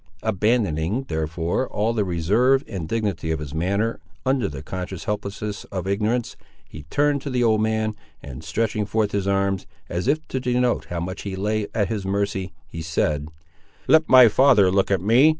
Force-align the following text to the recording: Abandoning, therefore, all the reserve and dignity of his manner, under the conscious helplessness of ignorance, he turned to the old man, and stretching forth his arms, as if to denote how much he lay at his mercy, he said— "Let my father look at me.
Abandoning, 0.23 1.03
therefore, 1.09 1.67
all 1.69 1.93
the 1.93 2.03
reserve 2.03 2.63
and 2.67 2.87
dignity 2.89 3.29
of 3.29 3.37
his 3.37 3.53
manner, 3.53 3.99
under 4.25 4.47
the 4.47 4.63
conscious 4.63 5.03
helplessness 5.03 5.63
of 5.65 5.85
ignorance, 5.85 6.35
he 6.67 6.85
turned 6.89 7.21
to 7.21 7.29
the 7.29 7.43
old 7.43 7.61
man, 7.61 7.93
and 8.19 8.43
stretching 8.43 8.87
forth 8.87 9.11
his 9.11 9.27
arms, 9.27 9.67
as 9.89 10.07
if 10.07 10.27
to 10.29 10.39
denote 10.39 10.85
how 10.85 10.99
much 11.01 11.21
he 11.21 11.35
lay 11.35 11.67
at 11.75 11.89
his 11.89 12.03
mercy, 12.03 12.51
he 12.67 12.81
said— 12.81 13.29
"Let 13.87 14.09
my 14.09 14.27
father 14.27 14.71
look 14.71 14.89
at 14.89 15.01
me. 15.01 15.29